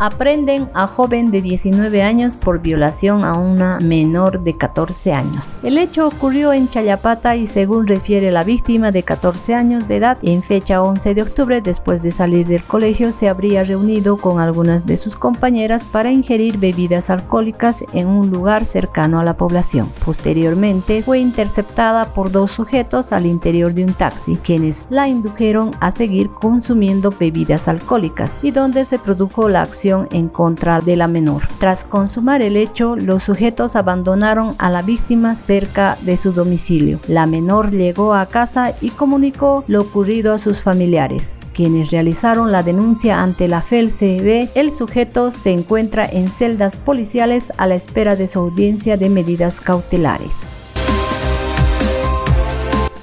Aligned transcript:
aprenden 0.00 0.70
a 0.72 0.86
joven 0.86 1.30
de 1.30 1.42
19 1.42 2.02
años 2.02 2.32
por 2.34 2.62
violación 2.62 3.22
a 3.22 3.34
una 3.34 3.78
menor 3.80 4.42
de 4.42 4.56
14 4.56 5.12
años. 5.12 5.44
El 5.62 5.76
hecho 5.76 6.08
ocurrió 6.08 6.54
en 6.54 6.70
Chayapata 6.70 7.36
y 7.36 7.46
según 7.46 7.86
refiere 7.86 8.30
la 8.30 8.42
víctima 8.42 8.92
de 8.92 9.02
14 9.02 9.54
años 9.54 9.86
de 9.86 9.96
edad, 9.98 10.16
en 10.22 10.42
fecha 10.42 10.80
11 10.80 11.14
de 11.14 11.22
octubre, 11.22 11.60
después 11.60 12.02
de 12.02 12.12
salir 12.12 12.46
del 12.46 12.62
colegio, 12.62 13.12
se 13.12 13.28
habría 13.28 13.62
reunido 13.62 14.16
con 14.16 14.40
algunas 14.40 14.86
de 14.86 14.96
sus 14.96 15.16
compañeras 15.16 15.84
para 15.84 16.10
ingerir 16.10 16.56
bebidas 16.56 17.10
alcohólicas 17.10 17.84
en 17.92 18.06
un 18.06 18.30
lugar 18.30 18.64
cercano 18.64 19.20
a 19.20 19.24
la 19.24 19.36
población. 19.36 19.86
Posteriormente, 20.02 21.02
fue 21.02 21.18
interceptada 21.18 22.06
por 22.14 22.32
dos 22.32 22.52
sujetos 22.52 23.12
al 23.12 23.26
interior 23.26 23.74
de 23.74 23.84
un 23.84 23.92
taxi, 23.92 24.36
quienes 24.36 24.86
la 24.88 25.08
indujeron 25.08 25.72
a 25.80 25.90
seguir 25.90 26.30
consumiendo 26.30 27.10
bebidas 27.10 27.68
alcohólicas 27.68 28.38
y 28.42 28.50
donde 28.50 28.86
se 28.86 28.98
produjo 28.98 29.50
la 29.50 29.60
acción 29.60 29.89
en 30.10 30.28
contra 30.28 30.80
de 30.80 30.96
la 30.96 31.08
menor. 31.08 31.42
Tras 31.58 31.84
consumar 31.84 32.42
el 32.42 32.56
hecho, 32.56 32.96
los 32.96 33.22
sujetos 33.22 33.76
abandonaron 33.76 34.54
a 34.58 34.70
la 34.70 34.82
víctima 34.82 35.36
cerca 35.36 35.96
de 36.02 36.16
su 36.16 36.32
domicilio. 36.32 37.00
La 37.08 37.26
menor 37.26 37.70
llegó 37.70 38.14
a 38.14 38.26
casa 38.26 38.74
y 38.80 38.90
comunicó 38.90 39.64
lo 39.66 39.82
ocurrido 39.82 40.32
a 40.32 40.38
sus 40.38 40.60
familiares 40.60 41.32
quienes 41.52 41.90
realizaron 41.90 42.52
la 42.52 42.62
denuncia 42.62 43.22
ante 43.22 43.46
la 43.46 43.60
FELCB, 43.60 44.48
el 44.54 44.70
sujeto 44.70 45.30
se 45.30 45.50
encuentra 45.50 46.06
en 46.06 46.28
celdas 46.28 46.76
policiales 46.76 47.52
a 47.58 47.66
la 47.66 47.74
espera 47.74 48.16
de 48.16 48.28
su 48.28 48.38
audiencia 48.38 48.96
de 48.96 49.10
medidas 49.10 49.60
cautelares 49.60 50.32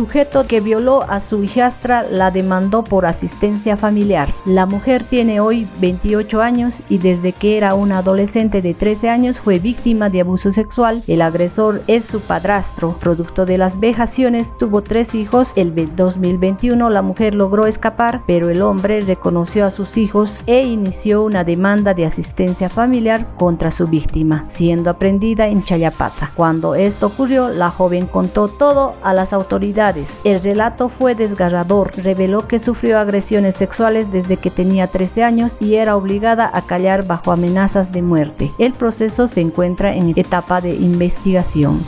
sujeto 0.00 0.46
que 0.46 0.62
violó 0.62 1.02
a 1.02 1.20
su 1.20 1.44
hijastra 1.44 2.04
la 2.04 2.30
demandó 2.30 2.82
por 2.82 3.04
asistencia 3.04 3.76
familiar. 3.76 4.30
La 4.46 4.64
mujer 4.64 5.04
tiene 5.04 5.40
hoy 5.40 5.68
28 5.78 6.40
años 6.40 6.76
y 6.88 6.96
desde 6.96 7.32
que 7.32 7.58
era 7.58 7.74
una 7.74 7.98
adolescente 7.98 8.62
de 8.62 8.72
13 8.72 9.10
años 9.10 9.40
fue 9.40 9.58
víctima 9.58 10.08
de 10.08 10.22
abuso 10.22 10.54
sexual. 10.54 11.02
El 11.06 11.20
agresor 11.20 11.82
es 11.86 12.06
su 12.06 12.20
padrastro. 12.20 12.96
Producto 12.98 13.44
de 13.44 13.58
las 13.58 13.78
vejaciones 13.78 14.56
tuvo 14.56 14.80
tres 14.80 15.14
hijos. 15.14 15.52
El 15.54 15.74
2021 15.94 16.88
la 16.88 17.02
mujer 17.02 17.34
logró 17.34 17.66
escapar, 17.66 18.22
pero 18.26 18.48
el 18.48 18.62
hombre 18.62 19.02
reconoció 19.02 19.66
a 19.66 19.70
sus 19.70 19.98
hijos 19.98 20.42
e 20.46 20.62
inició 20.62 21.22
una 21.24 21.44
demanda 21.44 21.92
de 21.92 22.06
asistencia 22.06 22.70
familiar 22.70 23.26
contra 23.36 23.70
su 23.70 23.86
víctima, 23.86 24.46
siendo 24.48 24.88
aprendida 24.88 25.48
en 25.48 25.62
Chayapata. 25.62 26.32
Cuando 26.34 26.74
esto 26.74 27.08
ocurrió, 27.08 27.50
la 27.50 27.70
joven 27.70 28.06
contó 28.06 28.48
todo 28.48 28.94
a 29.02 29.12
las 29.12 29.34
autoridades 29.34 29.89
el 30.24 30.42
relato 30.42 30.88
fue 30.88 31.14
desgarrador, 31.14 31.92
reveló 31.96 32.46
que 32.46 32.58
sufrió 32.58 32.98
agresiones 32.98 33.56
sexuales 33.56 34.12
desde 34.12 34.36
que 34.36 34.50
tenía 34.50 34.86
13 34.86 35.24
años 35.24 35.52
y 35.60 35.76
era 35.76 35.96
obligada 35.96 36.50
a 36.52 36.62
callar 36.62 37.06
bajo 37.06 37.32
amenazas 37.32 37.92
de 37.92 38.02
muerte. 38.02 38.50
El 38.58 38.72
proceso 38.72 39.28
se 39.28 39.40
encuentra 39.40 39.94
en 39.94 40.12
etapa 40.16 40.60
de 40.60 40.74
investigación. 40.74 41.82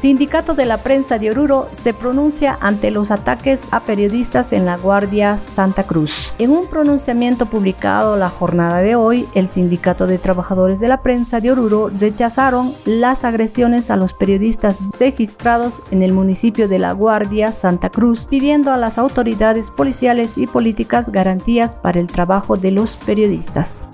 Sindicato 0.00 0.54
de 0.54 0.64
la 0.64 0.78
Prensa 0.78 1.18
de 1.18 1.30
Oruro 1.30 1.68
se 1.74 1.92
pronuncia 1.92 2.56
ante 2.62 2.90
los 2.90 3.10
ataques 3.10 3.68
a 3.70 3.80
periodistas 3.80 4.54
en 4.54 4.64
la 4.64 4.78
Guardia 4.78 5.36
Santa 5.36 5.82
Cruz. 5.82 6.32
En 6.38 6.52
un 6.52 6.66
pronunciamiento 6.68 7.44
publicado 7.44 8.16
la 8.16 8.30
jornada 8.30 8.78
de 8.78 8.96
hoy, 8.96 9.28
el 9.34 9.50
Sindicato 9.50 10.06
de 10.06 10.16
Trabajadores 10.16 10.80
de 10.80 10.88
la 10.88 11.02
Prensa 11.02 11.40
de 11.40 11.52
Oruro 11.52 11.90
rechazaron 11.90 12.72
las 12.86 13.24
agresiones 13.24 13.90
a 13.90 13.96
los 13.96 14.14
periodistas 14.14 14.78
registrados 14.98 15.74
en 15.90 16.02
el 16.02 16.14
municipio 16.14 16.66
de 16.66 16.78
la 16.78 16.92
Guardia 16.92 17.52
Santa 17.52 17.90
Cruz, 17.90 18.24
pidiendo 18.24 18.72
a 18.72 18.78
las 18.78 18.96
autoridades 18.96 19.68
policiales 19.68 20.38
y 20.38 20.46
políticas 20.46 21.12
garantías 21.12 21.74
para 21.74 22.00
el 22.00 22.06
trabajo 22.06 22.56
de 22.56 22.70
los 22.70 22.96
periodistas. 22.96 23.89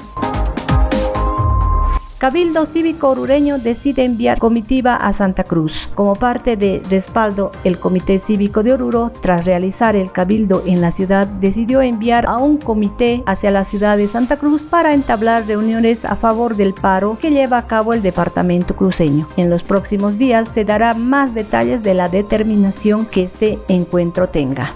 Cabildo 2.19 2.65
Cívico 2.65 3.11
Orureño 3.11 3.59
decide 3.59 4.03
enviar 4.03 4.39
comitiva 4.39 4.97
a 4.97 5.13
Santa 5.13 5.45
Cruz. 5.45 5.87
Como 5.95 6.15
parte 6.15 6.57
de 6.57 6.81
respaldo, 6.89 7.53
el 7.63 7.79
Comité 7.79 8.19
Cívico 8.19 8.63
de 8.63 8.73
Oruro, 8.73 9.13
tras 9.21 9.45
realizar 9.45 9.97
el 9.97 10.11
cabildo 10.11 10.63
en 10.65 10.81
la 10.81 10.93
ciudad, 10.93 11.27
decidió 11.27 11.83
enviar 11.83 12.25
a 12.27 12.39
un 12.39 12.57
comité 12.57 13.23
hacia 13.27 13.51
la 13.51 13.65
ciudad 13.65 13.99
de 13.99 14.09
Santa 14.09 14.39
Cruz 14.39 14.63
para 14.63 14.95
entablar 14.95 15.47
reuniones 15.47 16.07
a 16.07 16.17
favor 16.17 16.57
del 16.57 16.73
paro 16.73 17.19
que 17.21 17.33
lleva 17.33 17.59
a 17.59 17.67
cabo 17.67 17.93
el 17.93 18.01
departamento 18.01 18.75
cruceño. 18.75 19.29
En 19.37 19.51
los 19.51 19.63
próximos 19.63 20.17
días 20.17 20.49
se 20.49 20.65
dará 20.65 20.95
más 20.95 21.35
detalles 21.35 21.83
de 21.83 21.93
la 21.93 22.09
determinación 22.09 23.05
que 23.05 23.25
este 23.25 23.59
encuentro 23.69 24.31
tenga. 24.31 24.73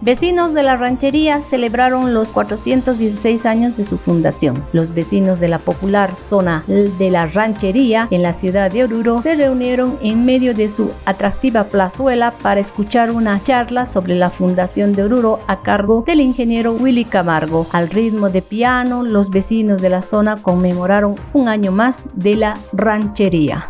Vecinos 0.00 0.54
de 0.54 0.62
la 0.62 0.76
ranchería 0.76 1.40
celebraron 1.40 2.14
los 2.14 2.28
416 2.28 3.44
años 3.46 3.76
de 3.76 3.84
su 3.84 3.98
fundación. 3.98 4.64
Los 4.72 4.94
vecinos 4.94 5.40
de 5.40 5.48
la 5.48 5.58
popular 5.58 6.14
zona 6.14 6.62
de 6.66 7.10
la 7.10 7.26
ranchería 7.26 8.06
en 8.10 8.22
la 8.22 8.32
ciudad 8.32 8.70
de 8.70 8.84
Oruro 8.84 9.22
se 9.22 9.34
reunieron 9.34 9.98
en 10.00 10.24
medio 10.24 10.54
de 10.54 10.68
su 10.68 10.92
atractiva 11.04 11.64
plazuela 11.64 12.32
para 12.42 12.60
escuchar 12.60 13.10
una 13.10 13.42
charla 13.42 13.86
sobre 13.86 14.14
la 14.14 14.30
fundación 14.30 14.92
de 14.92 15.02
Oruro 15.02 15.40
a 15.48 15.62
cargo 15.62 16.04
del 16.06 16.20
ingeniero 16.20 16.72
Willy 16.74 17.04
Camargo. 17.04 17.66
Al 17.72 17.90
ritmo 17.90 18.30
de 18.30 18.42
piano, 18.42 19.02
los 19.02 19.30
vecinos 19.30 19.82
de 19.82 19.88
la 19.88 20.02
zona 20.02 20.36
conmemoraron 20.36 21.16
un 21.32 21.48
año 21.48 21.72
más 21.72 22.02
de 22.14 22.36
la 22.36 22.54
ranchería. 22.72 23.68